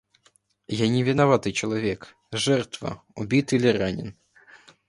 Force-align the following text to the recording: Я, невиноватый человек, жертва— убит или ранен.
Я, 0.75 0.87
невиноватый 0.87 1.53
человек, 1.53 2.15
жертва— 2.31 3.03
убит 3.15 3.53
или 3.53 3.67
ранен. 3.67 4.15